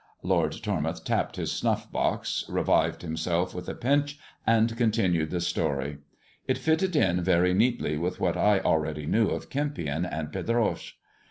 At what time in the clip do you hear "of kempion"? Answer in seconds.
9.29-10.07